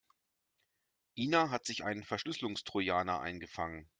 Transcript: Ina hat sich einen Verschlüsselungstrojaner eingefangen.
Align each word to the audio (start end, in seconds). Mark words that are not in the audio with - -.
Ina 1.15 1.51
hat 1.51 1.67
sich 1.67 1.83
einen 1.83 2.03
Verschlüsselungstrojaner 2.03 3.19
eingefangen. 3.19 3.87